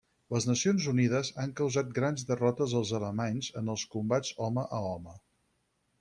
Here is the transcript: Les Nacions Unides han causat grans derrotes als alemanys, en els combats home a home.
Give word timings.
Les 0.33 0.45
Nacions 0.49 0.85
Unides 0.91 1.27
han 1.41 1.51
causat 1.59 1.91
grans 1.97 2.23
derrotes 2.29 2.73
als 2.79 2.93
alemanys, 2.99 3.49
en 3.61 3.69
els 3.75 3.83
combats 3.97 4.33
home 4.47 4.65
a 4.79 4.81
home. 4.87 5.15